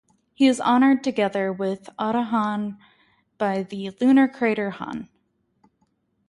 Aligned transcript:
He 0.33 0.47
is 0.47 0.59
honoured 0.59 1.03
together 1.03 1.53
with 1.53 1.87
Otto 1.99 2.23
Hahn 2.23 2.79
by 3.37 3.61
the 3.61 3.91
lunar 4.01 4.27
crater 4.27 4.71
Hahn. 4.71 5.09